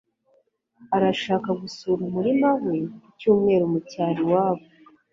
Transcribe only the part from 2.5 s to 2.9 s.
we